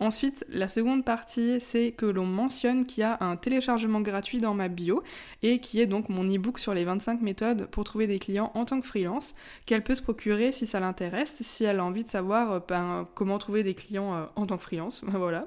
Ensuite, 0.00 0.44
la 0.48 0.68
seconde 0.68 1.04
partie, 1.04 1.58
c'est 1.60 1.90
que 1.90 2.06
l'on 2.06 2.24
mentionne 2.24 2.86
qu'il 2.86 3.00
y 3.00 3.04
a 3.04 3.18
un 3.20 3.36
téléchargement 3.36 4.00
gratuit 4.00 4.38
dans 4.38 4.54
ma 4.54 4.68
bio 4.68 5.02
et 5.42 5.60
qui 5.60 5.80
est 5.80 5.86
donc 5.86 6.08
mon 6.08 6.24
e-book 6.24 6.60
sur 6.60 6.72
les 6.72 6.84
25 6.84 7.20
méthodes 7.20 7.66
pour 7.66 7.82
trouver 7.82 8.06
des 8.06 8.20
clients 8.20 8.52
en 8.54 8.64
tant 8.64 8.80
que 8.80 8.86
freelance, 8.86 9.34
qu'elle 9.66 9.82
peut 9.82 9.96
se 9.96 10.02
procurer 10.02 10.52
si 10.52 10.68
ça 10.68 10.78
l'intéresse, 10.78 11.42
si 11.42 11.64
elle 11.64 11.80
a 11.80 11.84
envie 11.84 12.04
de 12.04 12.10
savoir 12.10 12.52
euh, 12.52 12.60
ben, 12.66 13.08
comment 13.14 13.38
trouver 13.38 13.64
des 13.64 13.74
clients 13.74 14.14
euh, 14.14 14.24
en 14.36 14.46
tant 14.46 14.56
que 14.56 14.62
freelance, 14.62 15.02
ben 15.04 15.18
voilà. 15.18 15.44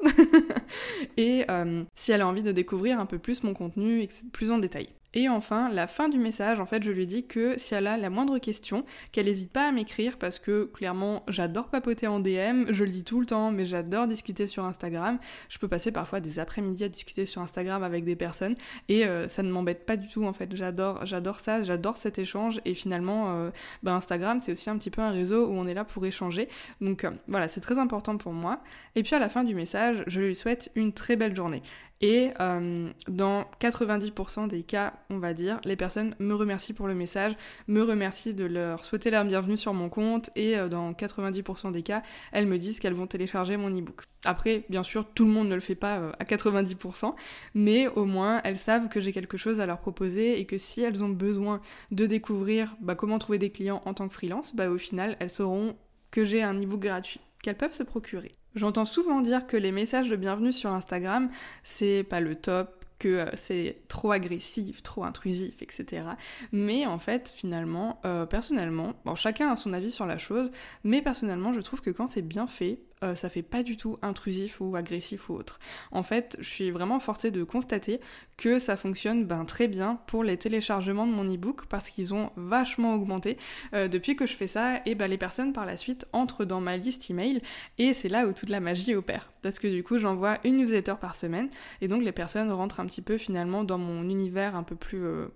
et 1.18 1.46
euh, 1.50 1.84
si 1.96 2.12
elle 2.12 2.22
a 2.22 2.28
envie 2.28 2.44
de 2.44 2.52
découvrir 2.52 3.00
un 3.00 3.06
peu 3.06 3.20
plus 3.20 3.44
mon 3.44 3.54
contenu 3.54 4.08
plus 4.34 4.52
en 4.52 4.58
détail. 4.58 4.90
Et 5.14 5.28
enfin, 5.28 5.70
la 5.70 5.88
fin 5.88 6.08
du 6.08 6.18
message, 6.20 6.62
en 6.62 6.66
fait, 6.66 6.84
je 6.84 6.92
lui 6.92 7.06
dis 7.06 7.28
que 7.28 7.58
si 7.58 7.74
elle 7.74 7.88
a 7.88 7.98
la 7.98 8.10
moindre 8.10 8.40
question, 8.40 8.86
qu'elle 9.12 9.26
n'hésite 9.26 9.52
pas 9.52 9.68
à 9.68 9.72
m'écrire 9.74 10.18
parce 10.18 10.40
que 10.40 10.64
clairement, 10.66 11.24
j'adore 11.28 11.68
papoter 11.68 12.08
en 12.08 12.22
DM, 12.22 12.72
je 12.72 12.86
le 12.86 12.92
dis 12.92 13.04
tout 13.04 13.20
le 13.20 13.26
temps, 13.26 13.52
mais 13.52 13.66
j'adore 13.66 14.08
discuter 14.08 14.48
sur 14.48 14.64
Instagram. 14.64 15.20
Je 15.50 15.60
peux 15.60 15.68
passer 15.68 15.92
parfois 15.92 16.22
des 16.22 16.40
après-midi 16.40 16.86
à 16.86 16.90
discuter 16.90 17.26
sur 17.26 17.42
Instagram 17.42 17.84
avec 17.84 18.06
des 18.06 18.16
personnes 18.16 18.56
et 18.88 19.06
euh, 19.06 19.28
ça 19.28 19.44
ne 19.44 19.52
m'embête 19.52 19.86
pas 19.86 19.98
du 19.98 20.08
tout 20.08 20.24
en 20.24 20.32
fait. 20.32 20.56
J'adore, 20.56 21.06
j'adore 21.06 21.42
ça, 21.42 21.62
j'adore 21.62 21.98
cet 21.98 22.18
échange 22.18 22.62
et 22.64 22.74
finalement, 22.74 23.36
euh, 23.36 23.50
bah, 23.84 23.94
Instagram 23.94 24.40
c'est 24.40 24.54
aussi 24.54 24.70
un 24.70 24.78
petit 24.78 24.92
peu 24.92 25.02
un 25.02 25.12
réseau 25.12 25.48
où 25.48 25.54
on 25.54 25.68
est 25.68 25.74
là 25.74 25.84
pour 25.84 26.06
échanger. 26.06 26.48
Donc 26.80 27.04
euh, 27.04 27.12
voilà, 27.28 27.50
c'est 27.50 27.62
très 27.62 27.78
important 27.78 28.16
pour 28.16 28.32
moi. 28.32 28.62
Et 28.96 29.04
puis 29.04 29.14
à 29.16 29.20
la 29.20 29.28
fin 29.28 29.44
du 29.44 29.56
message, 29.56 30.04
je 30.08 30.22
lui 30.22 30.36
souhaite 30.36 30.72
une 30.76 30.94
très 30.94 31.18
belle 31.18 31.36
journée. 31.36 31.62
Et 32.04 32.32
dans 32.40 33.46
90% 33.60 34.48
des 34.48 34.64
cas, 34.64 34.94
on 35.12 35.20
va 35.20 35.34
dire, 35.34 35.60
les 35.66 35.76
personnes 35.76 36.16
me 36.20 36.34
remercient 36.34 36.74
pour 36.74 36.88
le 36.88 36.96
message, 36.96 37.36
me 37.68 37.82
remercient 37.84 38.34
de 38.34 38.46
leur 38.46 38.86
souhaiter 38.86 39.12
la 39.12 39.24
bienvenue 39.24 39.58
sur 39.58 39.74
mon 39.74 39.90
compte 39.90 40.30
et 40.36 40.58
euh, 40.58 40.70
dans 40.70 40.94
90% 40.94 41.72
des 41.72 41.84
cas, 41.84 42.02
elles 42.32 42.48
me 42.48 42.58
disent 42.58 42.80
qu'elles 42.80 42.94
vont 42.94 43.08
télécharger 43.08 43.58
mon 43.58 43.70
e-book. 43.70 44.04
Après, 44.26 44.64
bien 44.70 44.84
sûr, 44.84 45.06
tout 45.14 45.26
le 45.26 45.32
monde 45.32 45.50
ne 45.50 45.56
le 45.56 45.62
fait 45.62 45.76
pas 45.76 45.98
euh, 45.98 46.12
à 46.20 46.24
90%, 46.24 47.14
mais 47.56 47.88
au 47.88 48.06
moins 48.06 48.42
elles 48.44 48.58
savent 48.58 48.88
que 48.88 49.02
j'ai 49.02 49.12
quelque 49.12 49.38
chose 49.38 49.60
à 49.60 49.66
leur 49.66 49.80
proposer 49.80 50.40
et 50.40 50.46
que 50.46 50.58
si 50.58 50.82
elles 50.82 51.04
ont 51.04 51.10
besoin 51.10 51.62
de 51.92 52.06
découvrir 52.06 52.76
bah, 52.82 52.96
comment 52.96 53.20
trouver 53.20 53.38
des 53.38 53.52
clients 53.52 53.82
en 53.86 53.94
tant 53.94 54.08
que 54.08 54.14
freelance, 54.14 54.56
bah, 54.56 54.70
au 54.70 54.78
final, 54.78 55.18
elles 55.20 55.30
sauront 55.30 55.76
que 56.12 56.24
j'ai 56.24 56.42
un 56.42 56.58
e-book 56.60 56.80
gratuit 56.80 57.20
qu'elles 57.42 57.58
peuvent 57.58 57.74
se 57.74 57.84
procurer. 57.84 58.32
J'entends 58.56 58.86
souvent 58.86 59.22
dire 59.22 59.48
que 59.48 59.58
les 59.58 59.72
messages 59.72 60.10
de 60.10 60.16
bienvenue 60.16 60.52
sur 60.52 60.72
Instagram, 60.72 61.30
c'est 61.64 62.04
pas 62.04 62.20
le 62.20 62.36
top, 62.36 62.81
que 63.02 63.08
euh, 63.08 63.26
c'est 63.36 63.78
trop 63.88 64.12
agressif, 64.12 64.84
trop 64.84 65.04
intrusif, 65.04 65.62
etc. 65.64 66.06
Mais 66.52 66.86
en 66.86 67.00
fait, 67.00 67.34
finalement, 67.36 68.00
euh, 68.06 68.28
personnellement, 68.28 68.94
bon, 69.06 69.16
chacun 69.16 69.52
a 69.52 69.56
son 69.56 69.74
avis 69.74 69.90
sur 69.90 70.06
la 70.06 70.20
chose, 70.20 70.52
mais 70.84 71.02
personnellement, 71.02 71.52
je 71.52 71.62
trouve 71.62 71.82
que 71.82 71.90
quand 71.90 72.06
c'est 72.06 72.22
bien 72.22 72.46
fait, 72.46 72.80
euh, 73.04 73.16
ça 73.16 73.30
fait 73.30 73.42
pas 73.42 73.64
du 73.64 73.78
tout 73.78 73.98
intrusif 74.02 74.62
ou 74.62 74.76
agressif 74.76 75.30
ou 75.30 75.34
autre. 75.34 75.60
En 75.92 76.04
fait, 76.04 76.38
je 76.40 76.48
suis 76.48 76.72
vraiment 76.72 77.00
forcée 77.00 77.32
de 77.32 77.44
constater 77.44 78.00
que 78.38 78.60
ça 78.60 78.76
fonctionne 78.76 79.26
ben, 79.26 79.46
très 79.46 79.68
bien 79.68 80.00
pour 80.08 80.24
les 80.24 80.38
téléchargements 80.38 81.08
de 81.08 81.12
mon 81.12 81.26
e-book 81.26 81.66
parce 81.66 81.90
qu'ils 81.90 82.14
ont 82.14 82.32
vachement 82.36 82.94
augmenté 82.94 83.38
euh, 83.74 83.88
depuis 83.88 84.16
que 84.16 84.26
je 84.26 84.36
fais 84.36 84.48
ça 84.48 84.82
et 84.86 84.96
ben, 84.96 85.08
les 85.08 85.18
personnes 85.18 85.54
par 85.54 85.66
la 85.66 85.78
suite 85.78 86.06
entrent 86.14 86.46
dans 86.46 86.62
ma 86.62 86.78
liste 86.78 87.10
email 87.10 87.42
et 87.78 87.94
c'est 87.94 88.10
là 88.10 88.28
où 88.28 88.34
toute 88.34 88.50
la 88.50 88.60
magie 88.60 88.94
opère. 88.94 89.32
Parce 89.42 89.58
que 89.58 89.68
du 89.68 89.84
coup, 89.84 89.98
j'envoie 89.98 90.38
une 90.44 90.58
newsletter 90.58 90.96
par 91.02 91.16
semaine 91.16 91.50
et 91.82 91.88
donc 91.88 92.04
les 92.04 92.12
personnes 92.12 92.52
rentrent 92.52 92.80
un 92.80 92.86
petit 92.86 93.02
peu 93.02 93.18
finalement 93.18 93.64
dans 93.64 93.78
mon 93.78 94.04
univers 94.04 94.56
un 94.56 94.64
peu 94.64 94.76
plus... 94.76 95.04
Euh, 95.04 95.28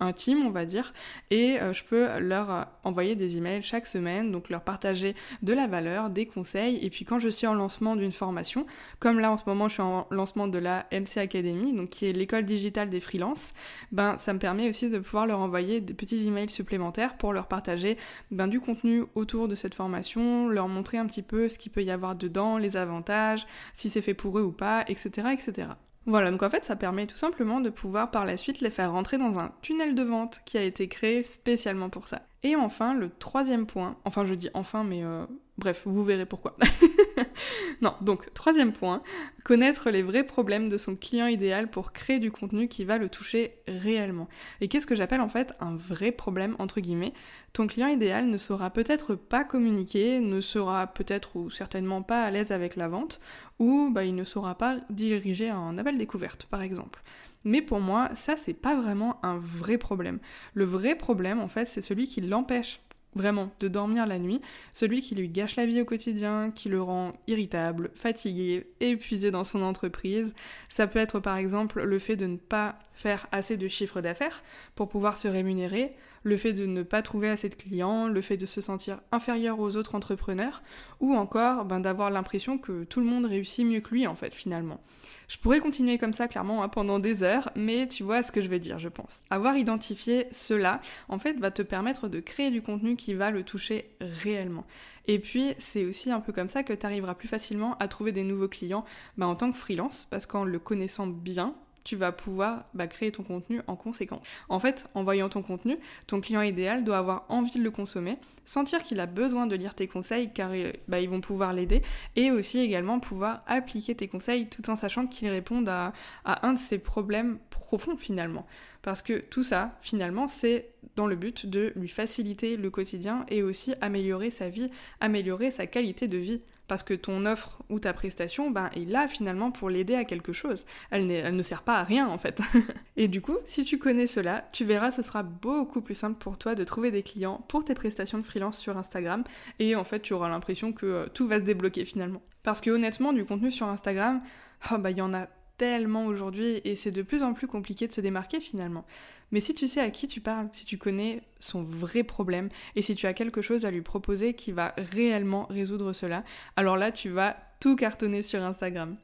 intime, 0.00 0.44
on 0.44 0.50
va 0.50 0.64
dire, 0.64 0.92
et 1.30 1.60
euh, 1.60 1.72
je 1.72 1.84
peux 1.84 2.18
leur 2.18 2.50
euh, 2.50 2.62
envoyer 2.84 3.14
des 3.14 3.36
emails 3.36 3.62
chaque 3.62 3.86
semaine, 3.86 4.32
donc 4.32 4.48
leur 4.48 4.62
partager 4.62 5.14
de 5.42 5.52
la 5.52 5.66
valeur, 5.66 6.10
des 6.10 6.26
conseils, 6.26 6.78
et 6.84 6.90
puis 6.90 7.04
quand 7.04 7.18
je 7.18 7.28
suis 7.28 7.46
en 7.46 7.54
lancement 7.54 7.96
d'une 7.96 8.12
formation, 8.12 8.66
comme 8.98 9.20
là 9.20 9.30
en 9.30 9.36
ce 9.36 9.44
moment 9.46 9.68
je 9.68 9.74
suis 9.74 9.82
en 9.82 10.06
lancement 10.10 10.48
de 10.48 10.58
la 10.58 10.86
MC 10.92 11.18
Academy, 11.18 11.72
donc 11.74 11.90
qui 11.90 12.06
est 12.06 12.12
l'école 12.12 12.44
digitale 12.44 12.88
des 12.88 13.00
freelances, 13.00 13.52
ben 13.92 14.18
ça 14.18 14.32
me 14.32 14.38
permet 14.38 14.68
aussi 14.68 14.88
de 14.88 14.98
pouvoir 14.98 15.26
leur 15.26 15.40
envoyer 15.40 15.80
des 15.80 15.94
petits 15.94 16.26
emails 16.26 16.48
supplémentaires 16.48 17.16
pour 17.16 17.32
leur 17.32 17.46
partager 17.46 17.96
ben, 18.30 18.48
du 18.48 18.60
contenu 18.60 19.04
autour 19.14 19.48
de 19.48 19.54
cette 19.54 19.74
formation, 19.74 20.48
leur 20.48 20.68
montrer 20.68 20.98
un 20.98 21.06
petit 21.06 21.22
peu 21.22 21.48
ce 21.48 21.58
qu'il 21.58 21.72
peut 21.72 21.82
y 21.82 21.90
avoir 21.90 22.14
dedans, 22.14 22.58
les 22.58 22.76
avantages, 22.76 23.46
si 23.74 23.90
c'est 23.90 24.02
fait 24.02 24.14
pour 24.14 24.38
eux 24.38 24.42
ou 24.42 24.52
pas, 24.52 24.84
etc. 24.88 25.28
etc. 25.32 25.68
Voilà, 26.06 26.30
donc 26.30 26.42
en 26.42 26.50
fait, 26.50 26.64
ça 26.64 26.76
permet 26.76 27.06
tout 27.06 27.16
simplement 27.16 27.60
de 27.60 27.70
pouvoir 27.70 28.10
par 28.10 28.24
la 28.24 28.36
suite 28.36 28.60
les 28.60 28.70
faire 28.70 28.92
rentrer 28.92 29.18
dans 29.18 29.38
un 29.38 29.52
tunnel 29.60 29.94
de 29.94 30.02
vente 30.02 30.40
qui 30.44 30.56
a 30.56 30.62
été 30.62 30.88
créé 30.88 31.24
spécialement 31.24 31.90
pour 31.90 32.08
ça. 32.08 32.22
Et 32.42 32.56
enfin, 32.56 32.94
le 32.94 33.10
troisième 33.10 33.66
point, 33.66 33.96
enfin 34.04 34.24
je 34.24 34.34
dis 34.34 34.48
enfin, 34.54 34.82
mais 34.82 35.04
euh, 35.04 35.26
bref, 35.58 35.82
vous 35.84 36.04
verrez 36.04 36.26
pourquoi. 36.26 36.56
non, 37.80 37.94
donc 38.00 38.32
troisième 38.34 38.72
point, 38.72 39.02
connaître 39.44 39.90
les 39.90 40.02
vrais 40.02 40.24
problèmes 40.24 40.68
de 40.68 40.76
son 40.76 40.96
client 40.96 41.26
idéal 41.26 41.70
pour 41.70 41.92
créer 41.92 42.18
du 42.18 42.30
contenu 42.30 42.68
qui 42.68 42.84
va 42.84 42.98
le 42.98 43.08
toucher 43.08 43.54
réellement. 43.66 44.28
Et 44.60 44.68
qu'est-ce 44.68 44.86
que 44.86 44.94
j'appelle 44.94 45.20
en 45.20 45.28
fait 45.28 45.52
un 45.60 45.74
vrai 45.74 46.12
problème 46.12 46.56
entre 46.58 46.80
guillemets? 46.80 47.12
Ton 47.52 47.66
client 47.66 47.88
idéal 47.88 48.28
ne 48.28 48.36
saura 48.36 48.70
peut-être 48.70 49.14
pas 49.14 49.44
communiquer, 49.44 50.20
ne 50.20 50.40
sera 50.40 50.86
peut-être 50.86 51.36
ou 51.36 51.50
certainement 51.50 52.02
pas 52.02 52.22
à 52.22 52.30
l'aise 52.30 52.52
avec 52.52 52.76
la 52.76 52.88
vente, 52.88 53.20
ou 53.58 53.90
bah, 53.90 54.04
il 54.04 54.14
ne 54.14 54.24
saura 54.24 54.56
pas 54.56 54.76
diriger 54.90 55.50
un 55.50 55.78
appel 55.78 55.98
découverte 55.98 56.46
par 56.46 56.62
exemple. 56.62 57.02
Mais 57.44 57.62
pour 57.62 57.80
moi, 57.80 58.10
ça, 58.14 58.36
c'est 58.36 58.54
pas 58.54 58.74
vraiment 58.74 59.18
un 59.24 59.38
vrai 59.38 59.78
problème. 59.78 60.18
Le 60.52 60.64
vrai 60.64 60.94
problème, 60.94 61.40
en 61.40 61.48
fait, 61.48 61.64
c'est 61.64 61.80
celui 61.80 62.06
qui 62.06 62.20
l'empêche 62.20 62.82
vraiment 63.14 63.50
de 63.60 63.68
dormir 63.68 64.06
la 64.06 64.18
nuit, 64.18 64.40
celui 64.72 65.00
qui 65.00 65.14
lui 65.14 65.28
gâche 65.28 65.56
la 65.56 65.66
vie 65.66 65.80
au 65.80 65.84
quotidien, 65.84 66.52
qui 66.54 66.68
le 66.68 66.80
rend 66.80 67.12
irritable, 67.26 67.90
fatigué, 67.94 68.66
épuisé 68.80 69.30
dans 69.30 69.44
son 69.44 69.62
entreprise. 69.62 70.32
Ça 70.68 70.86
peut 70.86 70.98
être 70.98 71.18
par 71.18 71.36
exemple 71.36 71.82
le 71.82 71.98
fait 71.98 72.16
de 72.16 72.26
ne 72.26 72.36
pas 72.36 72.78
faire 72.94 73.26
assez 73.32 73.56
de 73.56 73.68
chiffre 73.68 74.00
d'affaires 74.00 74.42
pour 74.74 74.88
pouvoir 74.88 75.18
se 75.18 75.28
rémunérer, 75.28 75.96
le 76.22 76.36
fait 76.36 76.52
de 76.52 76.66
ne 76.66 76.82
pas 76.82 77.02
trouver 77.02 77.30
assez 77.30 77.48
de 77.48 77.54
clients, 77.54 78.06
le 78.08 78.20
fait 78.20 78.36
de 78.36 78.46
se 78.46 78.60
sentir 78.60 79.00
inférieur 79.10 79.58
aux 79.58 79.76
autres 79.76 79.94
entrepreneurs, 79.94 80.62
ou 81.00 81.14
encore 81.14 81.64
ben, 81.64 81.80
d'avoir 81.80 82.10
l'impression 82.10 82.58
que 82.58 82.84
tout 82.84 83.00
le 83.00 83.06
monde 83.06 83.24
réussit 83.24 83.66
mieux 83.66 83.80
que 83.80 83.90
lui 83.90 84.06
en 84.06 84.14
fait 84.14 84.34
finalement. 84.34 84.80
Je 85.30 85.38
pourrais 85.38 85.60
continuer 85.60 85.96
comme 85.96 86.12
ça 86.12 86.26
clairement 86.26 86.64
hein, 86.64 86.68
pendant 86.68 86.98
des 86.98 87.22
heures, 87.22 87.52
mais 87.54 87.86
tu 87.86 88.02
vois 88.02 88.24
ce 88.24 88.32
que 88.32 88.40
je 88.40 88.48
veux 88.48 88.58
dire, 88.58 88.80
je 88.80 88.88
pense. 88.88 89.20
Avoir 89.30 89.56
identifié 89.56 90.26
cela, 90.32 90.80
en 91.08 91.20
fait, 91.20 91.38
va 91.38 91.52
te 91.52 91.62
permettre 91.62 92.08
de 92.08 92.18
créer 92.18 92.50
du 92.50 92.62
contenu 92.62 92.96
qui 92.96 93.14
va 93.14 93.30
le 93.30 93.44
toucher 93.44 93.94
réellement. 94.00 94.66
Et 95.06 95.20
puis, 95.20 95.54
c'est 95.60 95.84
aussi 95.84 96.10
un 96.10 96.18
peu 96.18 96.32
comme 96.32 96.48
ça 96.48 96.64
que 96.64 96.72
tu 96.72 96.84
arriveras 96.84 97.14
plus 97.14 97.28
facilement 97.28 97.76
à 97.78 97.86
trouver 97.86 98.10
des 98.10 98.24
nouveaux 98.24 98.48
clients 98.48 98.84
bah, 99.18 99.28
en 99.28 99.36
tant 99.36 99.52
que 99.52 99.56
freelance, 99.56 100.08
parce 100.10 100.26
qu'en 100.26 100.42
le 100.42 100.58
connaissant 100.58 101.06
bien, 101.06 101.54
tu 101.84 101.96
vas 101.96 102.12
pouvoir 102.12 102.64
bah, 102.74 102.86
créer 102.86 103.12
ton 103.12 103.22
contenu 103.22 103.60
en 103.66 103.76
conséquence. 103.76 104.22
En 104.48 104.60
fait, 104.60 104.86
en 104.94 105.02
voyant 105.02 105.28
ton 105.28 105.42
contenu, 105.42 105.78
ton 106.06 106.20
client 106.20 106.42
idéal 106.42 106.84
doit 106.84 106.98
avoir 106.98 107.24
envie 107.28 107.58
de 107.58 107.62
le 107.62 107.70
consommer, 107.70 108.18
sentir 108.44 108.82
qu'il 108.82 109.00
a 109.00 109.06
besoin 109.06 109.46
de 109.46 109.56
lire 109.56 109.74
tes 109.74 109.88
conseils 109.88 110.32
car 110.32 110.50
euh, 110.52 110.72
bah, 110.88 111.00
ils 111.00 111.08
vont 111.08 111.20
pouvoir 111.20 111.52
l'aider 111.52 111.82
et 112.16 112.30
aussi 112.30 112.58
également 112.58 113.00
pouvoir 113.00 113.42
appliquer 113.46 113.94
tes 113.94 114.08
conseils 114.08 114.48
tout 114.48 114.68
en 114.70 114.76
sachant 114.76 115.06
qu'ils 115.06 115.28
répondent 115.28 115.68
à, 115.68 115.92
à 116.24 116.46
un 116.46 116.54
de 116.54 116.58
ses 116.58 116.78
problèmes 116.78 117.38
profonds 117.50 117.96
finalement. 117.96 118.46
Parce 118.82 119.02
que 119.02 119.18
tout 119.18 119.42
ça, 119.42 119.78
finalement, 119.82 120.26
c'est 120.26 120.70
dans 120.96 121.06
le 121.06 121.16
but 121.16 121.46
de 121.46 121.72
lui 121.76 121.88
faciliter 121.88 122.56
le 122.56 122.70
quotidien 122.70 123.24
et 123.28 123.42
aussi 123.42 123.74
améliorer 123.80 124.30
sa 124.30 124.48
vie, 124.48 124.70
améliorer 125.00 125.50
sa 125.50 125.66
qualité 125.66 126.08
de 126.08 126.18
vie 126.18 126.40
parce 126.70 126.84
que 126.84 126.94
ton 126.94 127.26
offre 127.26 127.64
ou 127.68 127.80
ta 127.80 127.92
prestation 127.92 128.52
ben, 128.52 128.70
est 128.76 128.88
là 128.88 129.08
finalement 129.08 129.50
pour 129.50 129.70
l'aider 129.70 129.96
à 129.96 130.04
quelque 130.04 130.32
chose. 130.32 130.66
Elle, 130.92 131.08
ne 131.08 131.42
sert 131.42 131.62
pas 131.62 131.80
à 131.80 131.82
rien 131.82 132.06
en 132.06 132.16
fait. 132.16 132.40
et 132.96 133.08
du 133.08 133.20
coup, 133.20 133.36
si 133.44 133.64
tu 133.64 133.76
connais 133.76 134.06
cela, 134.06 134.48
tu 134.52 134.64
verras, 134.64 134.92
ce 134.92 135.02
sera 135.02 135.24
beaucoup 135.24 135.80
plus 135.80 135.96
simple 135.96 136.16
pour 136.20 136.38
toi 136.38 136.54
de 136.54 136.62
trouver 136.62 136.92
des 136.92 137.02
clients 137.02 137.44
pour 137.48 137.64
tes 137.64 137.74
prestations 137.74 138.18
de 138.18 138.22
freelance 138.22 138.56
sur 138.56 138.78
Instagram 138.78 139.24
et 139.58 139.74
en 139.74 139.82
fait 139.82 139.98
tu 139.98 140.12
auras 140.12 140.28
l'impression 140.28 140.72
que 140.72 140.86
euh, 140.86 141.06
tout 141.12 141.26
va 141.26 141.40
se 141.40 141.42
débloquer 141.42 141.84
finalement. 141.84 142.22
Parce 142.44 142.60
que 142.60 142.70
honnêtement, 142.70 143.12
du 143.12 143.24
contenu 143.24 143.50
sur 143.50 143.66
Instagram, 143.66 144.22
oh, 144.70 144.78
bah, 144.78 144.92
il 144.92 144.98
y 144.98 145.02
en 145.02 145.12
a 145.12 145.26
tellement 145.60 146.06
aujourd'hui 146.06 146.62
et 146.64 146.74
c'est 146.74 146.90
de 146.90 147.02
plus 147.02 147.22
en 147.22 147.34
plus 147.34 147.46
compliqué 147.46 147.86
de 147.86 147.92
se 147.92 148.00
démarquer 148.00 148.40
finalement. 148.40 148.86
Mais 149.30 149.40
si 149.40 149.52
tu 149.52 149.68
sais 149.68 149.82
à 149.82 149.90
qui 149.90 150.06
tu 150.06 150.22
parles, 150.22 150.48
si 150.52 150.64
tu 150.64 150.78
connais 150.78 151.20
son 151.38 151.62
vrai 151.62 152.02
problème 152.02 152.48
et 152.76 152.82
si 152.82 152.94
tu 152.94 153.06
as 153.06 153.12
quelque 153.12 153.42
chose 153.42 153.66
à 153.66 153.70
lui 153.70 153.82
proposer 153.82 154.32
qui 154.32 154.52
va 154.52 154.74
réellement 154.94 155.44
résoudre 155.50 155.92
cela, 155.92 156.24
alors 156.56 156.78
là 156.78 156.90
tu 156.90 157.10
vas 157.10 157.36
tout 157.60 157.76
cartonner 157.76 158.22
sur 158.22 158.42
Instagram. 158.42 158.96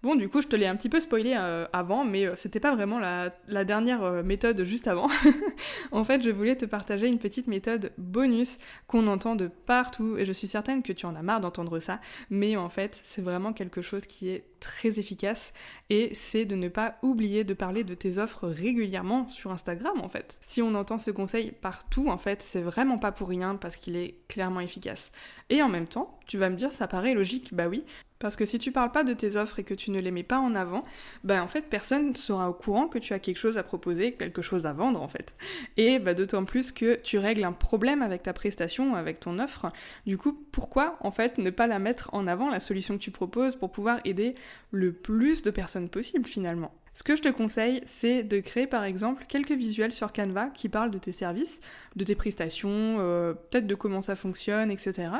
Bon, 0.00 0.14
du 0.14 0.28
coup, 0.28 0.40
je 0.40 0.46
te 0.46 0.54
l'ai 0.54 0.66
un 0.68 0.76
petit 0.76 0.88
peu 0.88 1.00
spoilé 1.00 1.34
euh, 1.36 1.66
avant, 1.72 2.04
mais 2.04 2.24
euh, 2.24 2.36
c'était 2.36 2.60
pas 2.60 2.72
vraiment 2.72 3.00
la, 3.00 3.30
dernière 3.64 4.04
euh, 4.04 4.22
méthode 4.22 4.62
juste 4.62 4.86
avant. 4.86 5.08
en 5.90 6.04
fait, 6.04 6.22
je 6.22 6.30
voulais 6.30 6.54
te 6.54 6.64
partager 6.64 7.08
une 7.08 7.18
petite 7.18 7.48
méthode 7.48 7.90
bonus 7.98 8.58
qu'on 8.86 9.08
entend 9.08 9.34
de 9.34 9.48
partout, 9.48 10.16
et 10.16 10.24
je 10.24 10.30
suis 10.30 10.46
certaine 10.46 10.84
que 10.84 10.92
tu 10.92 11.04
en 11.04 11.16
as 11.16 11.22
marre 11.22 11.40
d'entendre 11.40 11.80
ça, 11.80 12.00
mais 12.30 12.56
en 12.56 12.68
fait, 12.68 13.00
c'est 13.02 13.22
vraiment 13.22 13.52
quelque 13.52 13.82
chose 13.82 14.02
qui 14.06 14.28
est 14.28 14.44
très 14.60 15.00
efficace, 15.00 15.52
et 15.90 16.14
c'est 16.14 16.44
de 16.44 16.54
ne 16.54 16.68
pas 16.68 16.98
oublier 17.02 17.42
de 17.42 17.54
parler 17.54 17.82
de 17.82 17.94
tes 17.94 18.18
offres 18.18 18.46
régulièrement 18.46 19.28
sur 19.30 19.50
Instagram, 19.50 20.00
en 20.00 20.08
fait. 20.08 20.38
Si 20.46 20.62
on 20.62 20.76
entend 20.76 20.98
ce 20.98 21.10
conseil 21.10 21.50
partout, 21.50 22.08
en 22.08 22.18
fait, 22.18 22.40
c'est 22.40 22.62
vraiment 22.62 22.98
pas 22.98 23.10
pour 23.10 23.28
rien, 23.28 23.56
parce 23.56 23.74
qu'il 23.74 23.96
est 23.96 24.14
clairement 24.28 24.60
efficace. 24.60 25.10
Et 25.50 25.60
en 25.60 25.68
même 25.68 25.88
temps, 25.88 26.20
tu 26.28 26.38
vas 26.38 26.50
me 26.50 26.56
dire, 26.56 26.70
ça 26.70 26.86
paraît 26.86 27.14
logique, 27.14 27.52
bah 27.52 27.66
oui, 27.66 27.84
parce 28.18 28.36
que 28.36 28.44
si 28.44 28.58
tu 28.58 28.72
parles 28.72 28.92
pas 28.92 29.04
de 29.04 29.12
tes 29.12 29.36
offres 29.36 29.58
et 29.58 29.64
que 29.64 29.74
tu 29.74 29.90
ne 29.90 30.00
les 30.00 30.10
mets 30.10 30.22
pas 30.22 30.38
en 30.38 30.54
avant, 30.54 30.84
ben 31.24 31.42
en 31.42 31.48
fait 31.48 31.62
personne 31.62 32.10
ne 32.10 32.16
sera 32.16 32.50
au 32.50 32.52
courant 32.52 32.88
que 32.88 32.98
tu 32.98 33.12
as 33.12 33.18
quelque 33.18 33.38
chose 33.38 33.58
à 33.58 33.62
proposer, 33.62 34.12
quelque 34.12 34.42
chose 34.42 34.66
à 34.66 34.72
vendre 34.72 35.02
en 35.02 35.08
fait. 35.08 35.36
Et 35.76 35.98
bah, 35.98 36.14
d'autant 36.14 36.44
plus 36.44 36.72
que 36.72 36.96
tu 36.96 37.18
règles 37.18 37.44
un 37.44 37.52
problème 37.52 38.02
avec 38.02 38.22
ta 38.22 38.32
prestation, 38.32 38.94
avec 38.94 39.20
ton 39.20 39.38
offre. 39.38 39.68
Du 40.06 40.18
coup, 40.18 40.32
pourquoi 40.52 40.96
en 41.00 41.10
fait 41.10 41.38
ne 41.38 41.50
pas 41.50 41.66
la 41.66 41.78
mettre 41.78 42.10
en 42.12 42.26
avant, 42.26 42.48
la 42.50 42.60
solution 42.60 42.98
que 42.98 43.02
tu 43.02 43.10
proposes, 43.10 43.56
pour 43.56 43.70
pouvoir 43.70 44.00
aider 44.04 44.34
le 44.70 44.92
plus 44.92 45.42
de 45.42 45.50
personnes 45.50 45.88
possible 45.88 46.26
finalement? 46.26 46.72
Ce 46.98 47.04
que 47.04 47.14
je 47.14 47.22
te 47.22 47.28
conseille, 47.28 47.80
c'est 47.84 48.24
de 48.24 48.40
créer 48.40 48.66
par 48.66 48.82
exemple 48.82 49.24
quelques 49.28 49.52
visuels 49.52 49.92
sur 49.92 50.12
Canva 50.12 50.46
qui 50.46 50.68
parlent 50.68 50.90
de 50.90 50.98
tes 50.98 51.12
services, 51.12 51.60
de 51.94 52.02
tes 52.02 52.16
prestations, 52.16 52.96
euh, 52.98 53.34
peut-être 53.34 53.68
de 53.68 53.76
comment 53.76 54.02
ça 54.02 54.16
fonctionne, 54.16 54.68
etc. 54.72 55.10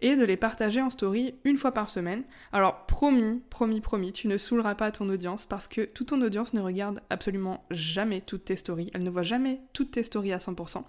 Et 0.00 0.16
de 0.16 0.24
les 0.24 0.38
partager 0.38 0.80
en 0.80 0.88
story 0.88 1.34
une 1.44 1.58
fois 1.58 1.72
par 1.72 1.90
semaine. 1.90 2.22
Alors 2.54 2.86
promis, 2.86 3.42
promis, 3.50 3.82
promis, 3.82 4.12
tu 4.12 4.28
ne 4.28 4.38
saouleras 4.38 4.76
pas 4.76 4.90
ton 4.90 5.10
audience 5.10 5.44
parce 5.44 5.68
que 5.68 5.82
toute 5.82 6.08
ton 6.08 6.22
audience 6.22 6.54
ne 6.54 6.60
regarde 6.62 7.02
absolument 7.10 7.66
jamais 7.70 8.22
toutes 8.22 8.46
tes 8.46 8.56
stories. 8.56 8.90
Elle 8.94 9.04
ne 9.04 9.10
voit 9.10 9.22
jamais 9.22 9.60
toutes 9.74 9.90
tes 9.90 10.04
stories 10.04 10.32
à 10.32 10.38
100%. 10.38 10.84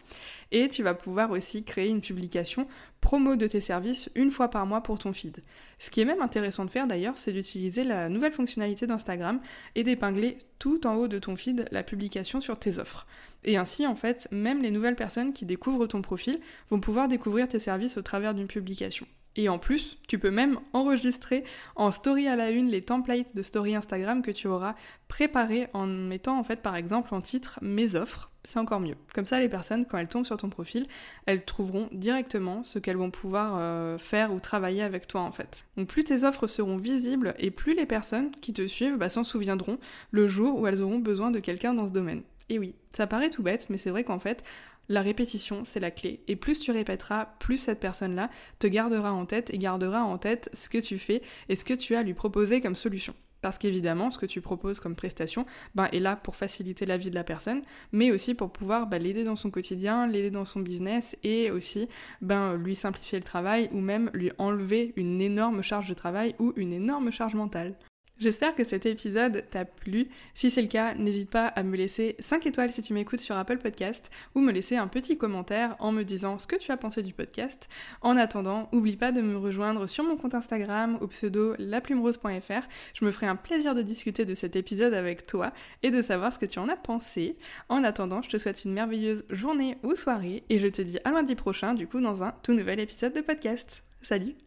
Et 0.53 0.69
tu 0.69 0.81
vas 0.81 0.93
pouvoir 0.93 1.31
aussi 1.31 1.65
créer 1.65 1.89
une 1.89 1.99
publication 1.99 2.69
promo 3.01 3.35
de 3.35 3.47
tes 3.47 3.61
services 3.61 4.09
une 4.15 4.31
fois 4.31 4.49
par 4.49 4.65
mois 4.65 4.81
pour 4.81 4.99
ton 4.99 5.13
feed. 5.13 5.43
Ce 5.79 5.89
qui 5.89 6.01
est 6.01 6.05
même 6.05 6.21
intéressant 6.21 6.65
de 6.65 6.69
faire 6.69 6.87
d'ailleurs, 6.87 7.17
c'est 7.17 7.33
d'utiliser 7.33 7.83
la 7.83 8.09
nouvelle 8.09 8.31
fonctionnalité 8.31 8.87
d'Instagram 8.87 9.39
et 9.75 9.83
d'épingler 9.83 10.37
tout 10.59 10.85
en 10.87 10.95
haut 10.95 11.07
de 11.07 11.19
ton 11.19 11.35
feed 11.35 11.67
la 11.71 11.83
publication 11.83 12.41
sur 12.41 12.59
tes 12.59 12.79
offres. 12.79 13.07
Et 13.43 13.57
ainsi, 13.57 13.85
en 13.85 13.95
fait, 13.95 14.27
même 14.31 14.61
les 14.61 14.71
nouvelles 14.71 14.95
personnes 14.95 15.33
qui 15.33 15.45
découvrent 15.45 15.87
ton 15.87 16.01
profil 16.01 16.39
vont 16.69 16.79
pouvoir 16.79 17.07
découvrir 17.07 17.47
tes 17.47 17.59
services 17.59 17.97
au 17.97 18.01
travers 18.01 18.33
d'une 18.33 18.47
publication. 18.47 19.07
Et 19.37 19.49
en 19.49 19.59
plus, 19.59 19.99
tu 20.07 20.17
peux 20.17 20.31
même 20.31 20.59
enregistrer 20.73 21.43
en 21.75 21.91
story 21.91 22.27
à 22.27 22.35
la 22.35 22.49
une 22.49 22.69
les 22.69 22.81
templates 22.81 23.35
de 23.35 23.43
story 23.43 23.75
Instagram 23.75 24.23
que 24.23 24.31
tu 24.31 24.47
auras 24.47 24.75
préparés 25.07 25.67
en 25.73 25.85
mettant 25.85 26.39
en 26.39 26.43
fait 26.43 26.61
par 26.61 26.75
exemple 26.75 27.13
en 27.13 27.21
titre 27.21 27.59
mes 27.61 27.95
offres. 27.95 28.31
C'est 28.47 28.59
encore 28.59 28.79
mieux. 28.79 28.95
Comme 29.13 29.25
ça, 29.25 29.41
les 29.41 29.49
personnes, 29.49 29.85
quand 29.85 29.97
elles 29.97 30.07
tombent 30.07 30.25
sur 30.25 30.37
ton 30.37 30.47
profil, 30.47 30.87
elles 31.25 31.43
trouveront 31.43 31.89
directement 31.91 32.63
ce 32.63 32.79
qu'elles 32.79 32.95
vont 32.95 33.11
pouvoir 33.11 33.57
euh, 33.59 33.97
faire 33.97 34.31
ou 34.31 34.39
travailler 34.39 34.83
avec 34.83 35.05
toi 35.05 35.19
en 35.19 35.31
fait. 35.31 35.65
Donc 35.75 35.89
plus 35.89 36.05
tes 36.05 36.23
offres 36.23 36.47
seront 36.47 36.77
visibles 36.77 37.35
et 37.39 37.51
plus 37.51 37.75
les 37.75 37.85
personnes 37.85 38.31
qui 38.39 38.53
te 38.53 38.65
suivent 38.65 38.95
bah, 38.95 39.09
s'en 39.09 39.25
souviendront 39.25 39.79
le 40.11 40.27
jour 40.27 40.57
où 40.57 40.65
elles 40.65 40.81
auront 40.81 40.99
besoin 40.99 41.29
de 41.29 41.41
quelqu'un 41.41 41.73
dans 41.73 41.87
ce 41.87 41.91
domaine. 41.91 42.23
Et 42.47 42.57
oui, 42.57 42.73
ça 42.93 43.05
paraît 43.05 43.29
tout 43.29 43.43
bête, 43.43 43.69
mais 43.69 43.77
c'est 43.77 43.89
vrai 43.89 44.05
qu'en 44.05 44.17
fait, 44.17 44.43
la 44.87 45.01
répétition, 45.01 45.63
c'est 45.65 45.81
la 45.81 45.91
clé. 45.91 46.21
Et 46.29 46.37
plus 46.37 46.61
tu 46.61 46.71
répéteras, 46.71 47.25
plus 47.39 47.57
cette 47.57 47.81
personne-là 47.81 48.29
te 48.59 48.67
gardera 48.67 49.11
en 49.11 49.25
tête 49.25 49.53
et 49.53 49.57
gardera 49.57 50.05
en 50.05 50.17
tête 50.17 50.49
ce 50.53 50.69
que 50.69 50.77
tu 50.77 50.97
fais 50.97 51.21
et 51.49 51.57
ce 51.57 51.65
que 51.65 51.73
tu 51.73 51.95
as 51.95 51.99
à 51.99 52.03
lui 52.03 52.13
proposer 52.13 52.61
comme 52.61 52.75
solution. 52.75 53.13
Parce 53.41 53.57
qu'évidemment, 53.57 54.11
ce 54.11 54.17
que 54.17 54.25
tu 54.25 54.41
proposes 54.41 54.79
comme 54.79 54.95
prestation 54.95 55.45
ben, 55.75 55.87
est 55.91 55.99
là 55.99 56.15
pour 56.15 56.35
faciliter 56.35 56.85
la 56.85 56.97
vie 56.97 57.09
de 57.09 57.15
la 57.15 57.23
personne, 57.23 57.61
mais 57.91 58.11
aussi 58.11 58.33
pour 58.33 58.51
pouvoir 58.51 58.87
ben, 58.87 59.01
l'aider 59.01 59.23
dans 59.23 59.35
son 59.35 59.51
quotidien, 59.51 60.07
l'aider 60.07 60.31
dans 60.31 60.45
son 60.45 60.59
business 60.59 61.15
et 61.23 61.51
aussi 61.51 61.87
ben, 62.21 62.55
lui 62.55 62.75
simplifier 62.75 63.19
le 63.19 63.23
travail 63.23 63.69
ou 63.71 63.79
même 63.79 64.09
lui 64.13 64.31
enlever 64.37 64.93
une 64.95 65.21
énorme 65.21 65.61
charge 65.61 65.89
de 65.89 65.93
travail 65.93 66.35
ou 66.39 66.53
une 66.55 66.73
énorme 66.73 67.11
charge 67.11 67.35
mentale. 67.35 67.75
J'espère 68.19 68.55
que 68.55 68.63
cet 68.63 68.87
épisode 68.87 69.45
t'a 69.51 69.63
plu. 69.63 70.07
Si 70.33 70.49
c'est 70.49 70.63
le 70.63 70.67
cas, 70.67 70.95
n'hésite 70.95 71.29
pas 71.29 71.45
à 71.45 71.61
me 71.61 71.77
laisser 71.77 72.15
5 72.19 72.47
étoiles 72.47 72.71
si 72.71 72.81
tu 72.81 72.93
m'écoutes 72.93 73.19
sur 73.19 73.37
Apple 73.37 73.59
Podcast 73.59 74.09
ou 74.33 74.41
me 74.41 74.51
laisser 74.51 74.75
un 74.75 74.87
petit 74.87 75.19
commentaire 75.19 75.75
en 75.79 75.91
me 75.91 76.01
disant 76.01 76.39
ce 76.39 76.47
que 76.47 76.55
tu 76.55 76.71
as 76.71 76.77
pensé 76.77 77.03
du 77.03 77.13
podcast. 77.13 77.69
En 78.01 78.17
attendant, 78.17 78.69
oublie 78.71 78.97
pas 78.97 79.11
de 79.11 79.21
me 79.21 79.37
rejoindre 79.37 79.85
sur 79.85 80.03
mon 80.03 80.17
compte 80.17 80.33
Instagram 80.33 80.97
au 80.99 81.07
pseudo 81.07 81.53
laplumerose.fr. 81.59 82.67
Je 82.95 83.05
me 83.05 83.11
ferai 83.11 83.27
un 83.27 83.35
plaisir 83.35 83.75
de 83.75 83.83
discuter 83.83 84.25
de 84.25 84.33
cet 84.33 84.55
épisode 84.55 84.95
avec 84.95 85.27
toi 85.27 85.53
et 85.83 85.91
de 85.91 86.01
savoir 86.01 86.33
ce 86.33 86.39
que 86.39 86.47
tu 86.47 86.57
en 86.57 86.69
as 86.69 86.75
pensé. 86.75 87.37
En 87.69 87.83
attendant, 87.83 88.23
je 88.23 88.29
te 88.29 88.37
souhaite 88.37 88.65
une 88.65 88.73
merveilleuse 88.73 89.25
journée 89.29 89.77
ou 89.83 89.95
soirée 89.95 90.43
et 90.49 90.57
je 90.57 90.67
te 90.67 90.81
dis 90.81 90.97
à 91.03 91.11
lundi 91.11 91.35
prochain 91.35 91.75
du 91.75 91.85
coup 91.85 92.01
dans 92.01 92.23
un 92.23 92.31
tout 92.41 92.53
nouvel 92.53 92.79
épisode 92.79 93.13
de 93.13 93.21
podcast. 93.21 93.83
Salut 94.01 94.46